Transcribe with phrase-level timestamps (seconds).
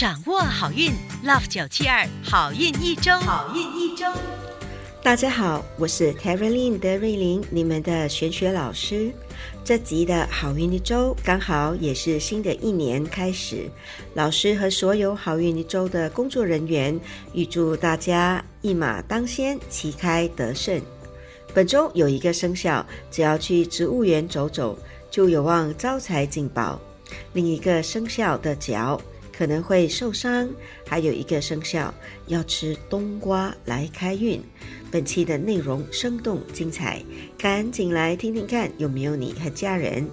[0.00, 0.92] 掌握好运
[1.26, 4.06] ，Love 九七二好运一周，好运一周。
[5.02, 9.12] 大家好，我是 t e r y l i n 德瑞琳，你们的玄学老师。
[9.62, 13.70] 这集的好运一周刚好也是新的一年开始，
[14.14, 16.98] 老师和所有好运一周的工作人员
[17.34, 20.80] 预祝大家一马当先，旗开得胜。
[21.52, 24.78] 本周有一个生肖，只要去植物园走走，
[25.10, 26.80] 就有望招财进宝；
[27.34, 28.98] 另一个生肖的脚
[29.40, 30.50] 可能会受伤，
[30.86, 31.94] 还有一个生肖
[32.26, 34.38] 要吃冬瓜来开运。
[34.90, 37.02] 本期的内容生动精彩，
[37.38, 40.06] 赶紧来听听看有没有你和家人。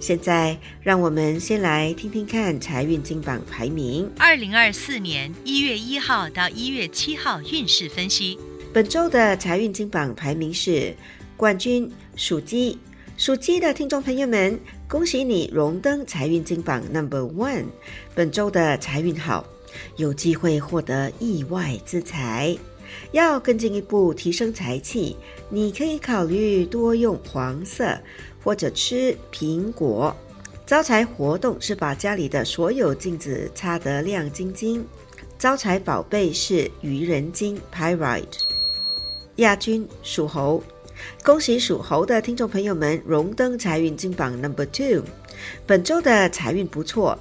[0.00, 4.10] 现在让我们先来听听看财运金榜排名。
[4.18, 8.38] 二零二四年一月一号到一月七号运势分析。
[8.72, 10.96] 本周的财运金榜排名是
[11.36, 12.78] 冠军属鸡，
[13.18, 17.64] 属鸡的听众朋友们，恭喜你荣登财运金榜 Number One。
[18.14, 19.44] 本周的财运好，
[19.96, 22.56] 有机会获得意外之财。
[23.10, 25.16] 要更进一步提升财气，
[25.48, 27.98] 你可以考虑多用黄色，
[28.42, 30.14] 或者吃苹果。
[30.66, 34.86] 招财活动是把家里的所有镜子擦得亮晶晶。
[35.38, 38.44] 招财宝贝是愚人金 （Pyrite）。
[39.36, 40.62] 亚军属猴，
[41.24, 45.02] 恭喜属猴的听众朋友们荣登财运金榜 Number Two。
[45.66, 47.18] 本周的财运不错，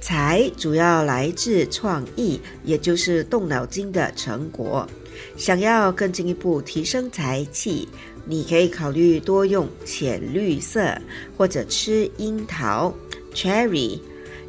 [0.00, 4.88] 财主要来自创意，也就是动脑筋的成果。
[5.36, 7.88] 想要更进一步提升财气，
[8.24, 10.96] 你可以考虑多用浅绿色，
[11.36, 12.94] 或者吃樱桃
[13.34, 13.98] （cherry）。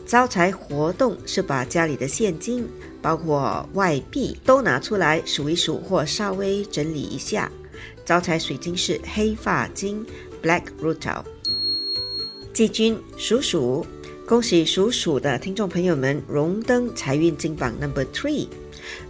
[0.06, 2.66] 招财活动是把家里的现金，
[3.02, 7.52] 包括外币，都拿出来数一数，或稍微整理一下。
[8.08, 10.06] 招财水晶是黑发晶
[10.42, 11.22] （black route。
[12.54, 13.86] 季军属鼠，
[14.26, 18.48] 恭喜属鼠的听众朋友们荣登财运金榜 Number Three。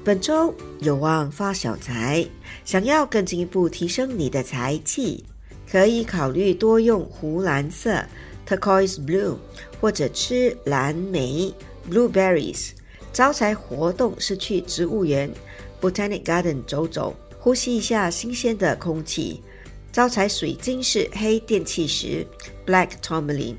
[0.04, 2.26] 本周有望发小财，
[2.66, 5.24] 想要更进一步提升你的财气，
[5.72, 8.04] 可以考虑多用湖蓝色
[8.48, 9.36] （turquoise blue）
[9.80, 11.54] 或者吃蓝莓
[11.88, 12.70] （blueberries）。
[13.14, 15.32] 招财活动是去植物园
[15.80, 19.42] （botanic garden） 走走，呼吸一下新鲜的空气。
[19.92, 22.26] 招财水晶是黑电气石
[22.66, 23.56] （black tourmaline）。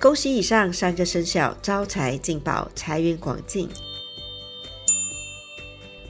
[0.00, 3.68] 恭喜以上三个生肖招财进宝，财源广进。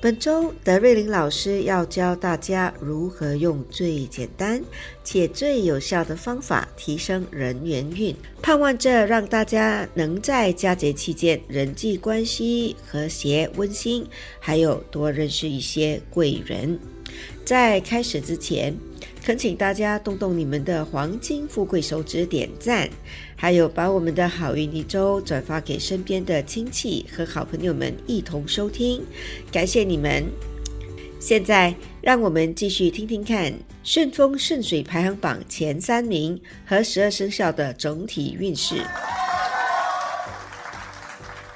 [0.00, 4.62] 本周德瑞琳老师要教大家如何用最简单
[5.02, 14.06] 且最有效的方法提升人缘运，盼望着让大家能在佳节期间人际关系和谐温馨，
[14.38, 16.78] 还有多认识一些贵人。
[17.48, 18.76] 在开始之前。
[19.24, 22.86] 恳请大家动动你们的黄金富贵手指点赞，
[23.36, 29.02] 还有把我们的好运一周转发给身边的亲戚和好朋友们一同收听，
[29.50, 30.26] 感谢你们！
[31.18, 33.50] 现在让我们继续听听看
[33.82, 38.74] 顺风顺水排行榜前三名和十二生肖的整体运势。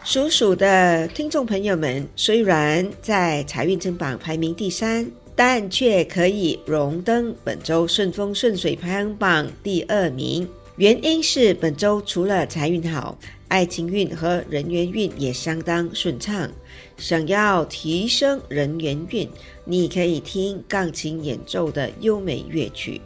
[0.04, 5.06] 属鼠的听众朋友们，虽然在财运争榜排名第三。
[5.34, 16.50] 但却可以荣登本周顺风顺水排行榜第二名，原因是本周除了财运好，爱情运和人缘运也相当顺畅。
[16.98, 19.28] 想要提升人缘运，
[19.64, 23.00] 你可以听钢琴演奏的优美乐曲。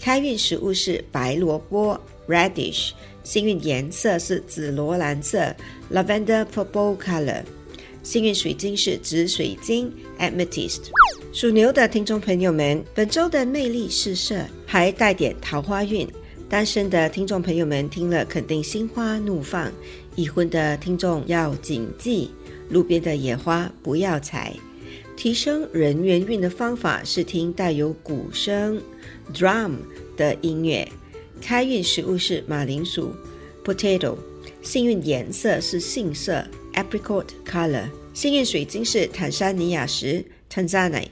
[0.00, 2.90] 开运食物是白萝卜 （radish），
[3.22, 5.54] 幸运颜色是紫罗兰色
[5.92, 7.42] （lavender purple color），
[8.04, 10.82] 幸运水晶是紫水晶 （amethyst）。
[11.32, 16.06] 属牛的听众朋友们，本周的魅力四射，还带点桃花运。
[16.46, 19.70] 单身的听众朋友们听了肯定心花怒放；
[20.16, 22.30] 已婚的听众要谨记，
[22.68, 24.54] 路边的野花不要采。
[25.16, 28.82] 提升人缘运的方法是听带有鼓声
[30.14, 30.86] 的音乐。
[31.40, 33.14] 开运食物是马铃薯
[33.64, 34.14] （potato），
[34.60, 40.24] 幸运颜色是杏色 （apricot color），幸运水晶是坦桑尼亚石。
[40.52, 41.08] Tanzanite，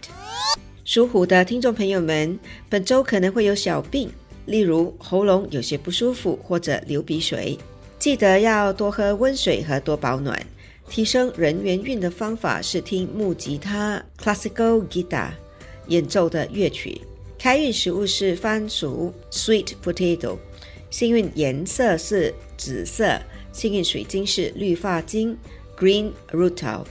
[0.85, 2.39] 属虎的听众朋友们，
[2.69, 4.09] 本周可能会有小病，
[4.47, 7.59] 例如喉咙有些不舒服或者流鼻水，
[7.99, 10.41] 记得要多喝温水和多保暖。
[10.89, 15.31] 提升人缘运的方法是听木吉他 （Classical Guitar）
[15.89, 17.01] 演奏的乐曲。
[17.37, 20.37] 开运食物是番薯 （Sweet Potato），
[20.89, 23.19] 幸运颜色是紫色，
[23.53, 25.37] 幸运水晶是绿发晶
[25.79, 26.85] （Green r o o t a l。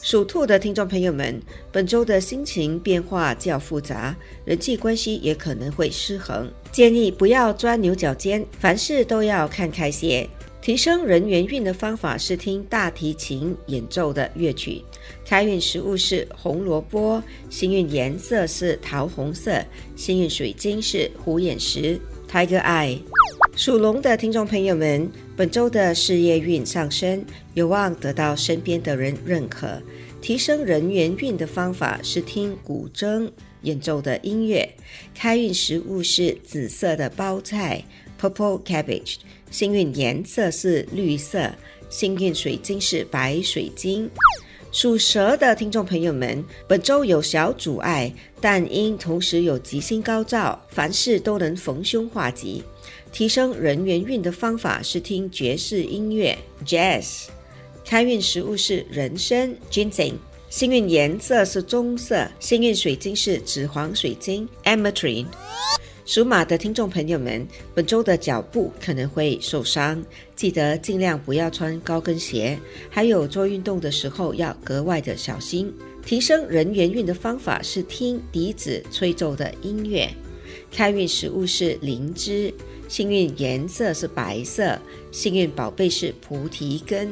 [0.00, 1.40] 属兔的听众朋友们，
[1.70, 10.28] 本周的心情变化较复杂，人际关系也可能会失衡，建议不要钻牛角尖，凡事都要看开些。
[10.60, 14.80] 提升人缘运的方法是听大提琴演奏的乐曲。
[15.24, 17.20] 开运食物是红萝卜，
[17.50, 19.60] 幸运颜色是桃红色，
[19.96, 22.00] 幸运水晶是虎眼石
[22.30, 22.98] （Tiger Eye）。
[23.64, 27.24] 属龙的听众朋友们，本周的事业运上升，
[27.54, 29.80] 有望得到身边的人认可。
[30.20, 33.30] 提升人缘运的方法是听古筝
[33.60, 34.68] 演奏的音乐。
[35.14, 37.80] 开运食物是紫色的包菜
[38.20, 39.18] （Purple Cabbage），
[39.52, 41.48] 幸运颜色是绿色，
[41.88, 44.10] 幸运水晶是白水晶。
[44.72, 52.64] 属蛇的听众朋友们，本周有小阻碍，但因同时有吉星高照，凡事都能逢凶化吉。
[53.12, 57.26] 提升人缘运的方法是听爵士音乐 （Jazz）。
[57.84, 60.14] 开运食物是人参 （Ginseng），
[60.48, 65.26] 幸运颜色是棕色，幸运水晶是紫黄水晶 （Ametrine）。
[66.06, 70.02] 属马的听众朋友们，本周的脚步可能会受伤，
[70.34, 75.72] 记得尽量不要穿高跟鞋，还有做运动的时候要格外的小心。
[76.04, 80.08] 提升人缘运的方法是听笛子吹奏的音乐。
[80.72, 82.52] 开运食物是灵芝，
[82.92, 84.78] 幸运颜色是白色，
[85.10, 87.10] 幸运宝贝是菩提根。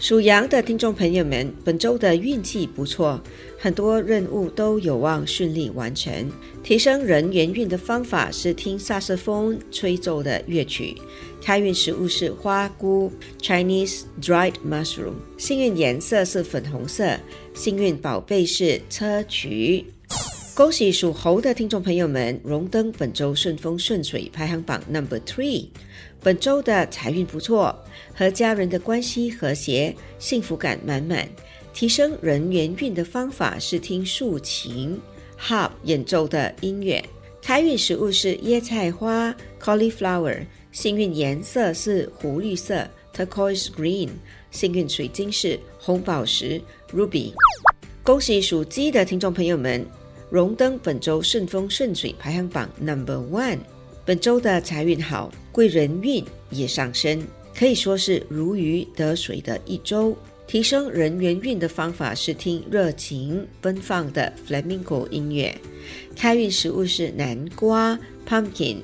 [0.00, 3.22] 属羊的听众朋友们，本周的运气不错，
[3.56, 6.12] 很多任务都有望顺利完成。
[6.64, 10.96] 提升人缘运的方法是听萨瑟风吹奏的乐曲。
[11.40, 17.16] 开运食物是花菇 （Chinese dried mushroom），幸运颜色是粉红色，
[17.54, 19.84] 幸运宝贝是砗磲。
[20.56, 25.66] 恭喜属猴的听众朋友们，荣登本周顺风顺水排行榜 Number Three。
[26.22, 27.76] 本周的财运不错，
[28.14, 31.28] 和家人的关系和谐，幸福感满满。
[31.72, 34.96] 提升人缘运的方法是听竖琴
[35.36, 37.04] （harp） 演奏的音乐。
[37.42, 44.10] 开运食物是椰菜花 （cauliflower），幸运颜色是湖绿色 （turquoise green），
[44.52, 46.62] 幸运水晶是红宝石
[46.92, 47.32] （ruby）。
[48.04, 49.84] 恭喜属鸡的听众朋友们，
[50.34, 53.60] 荣登本周顺风顺水排行榜 Number One。
[54.04, 57.24] 本周的财运好，贵人运也上升，
[57.56, 60.18] 可以说是如鱼得水的一周。
[60.48, 65.56] 提升人缘运的方法是听热情奔放的 flamenco 音乐。
[66.16, 67.96] 开运食物是南瓜
[68.28, 68.78] pumpkin，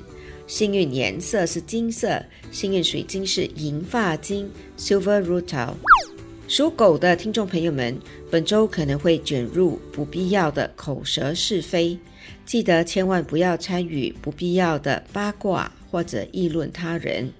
[0.47, 5.73] 幸运颜色是金色，幸运水晶是银发晶 silver rutil。
[6.51, 7.97] 属狗的听众朋友们，
[8.29, 11.97] 本周可能会卷入不必要的口舌是非。
[12.45, 17.31] 记得千万不要参与不必要的八卦或者议论他人。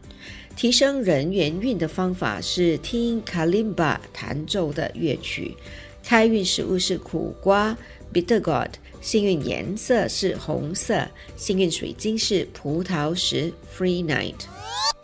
[0.56, 5.54] 提升人缘运的方法是听卡林巴弹奏的乐曲。
[6.02, 7.78] 开运食物是苦瓜
[8.14, 8.72] （bitter gourd），
[9.02, 11.06] 幸运颜色是红色，
[11.36, 14.36] 幸运水晶是葡萄石 （free night）。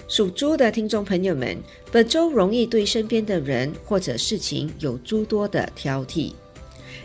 [0.07, 1.57] 属猪的听众朋友们，
[1.92, 6.31] 本周容易对身边的人或者事情有诸多的挑剔。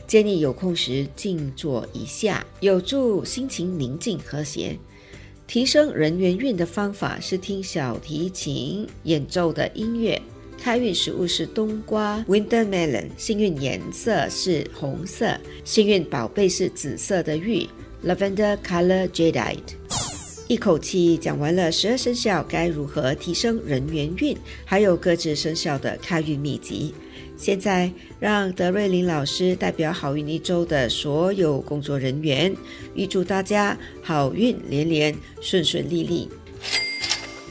[0.07, 4.79] 建议有空时静坐一下，有助心情宁静和谐。
[5.49, 10.21] 提升人缘运的方法是听小提琴演奏的音乐。
[10.57, 17.67] 开运食物是冬瓜 （winter melon），幸运颜色是红色，幸运宝贝是紫色的玉
[18.05, 19.82] （lavender color jadeite）。
[20.53, 26.95] 一口气讲完了十二生肖该如何提升人缘运，还有各自生肖的开运秘籍。
[27.39, 27.91] 现在，
[28.21, 32.55] 让德瑞琳老师代表好运一周的所有工作人员，
[32.95, 36.29] 预祝大家好运连连，顺顺利利。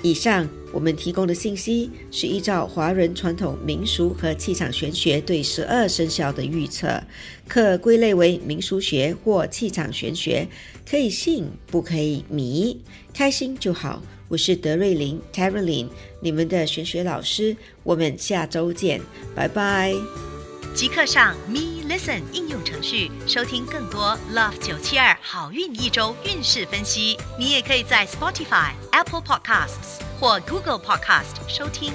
[0.04, 7.02] 以上我们提供的信息是依照华人传统民俗和气场玄学对十二生肖的预测，
[7.48, 10.48] 可归类为民俗学或气场玄学，
[10.90, 12.80] 可以信不可以迷，
[13.14, 14.02] 开心就好。
[14.28, 15.90] 我是德瑞琳 t e r e l i n
[16.22, 17.56] 你们的玄学老师。
[17.84, 19.02] 我们下周见，
[19.36, 20.31] 拜拜。
[20.74, 27.18] 即刻上 Me Listen 应用程序收听更多 Love 九七二好运一周运势分析。
[27.38, 31.92] 你也可以在 Spotify、Apple Podcasts 或 Google Podcast 收听。